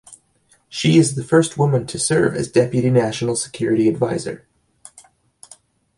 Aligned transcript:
She 0.67 0.97
is 0.97 1.13
the 1.13 1.23
first 1.23 1.59
woman 1.59 1.85
to 1.85 1.99
serve 1.99 2.35
as 2.35 2.49
Deputy 2.51 2.89
National 2.89 3.35
Security 3.35 3.87
Advisor. 3.87 4.47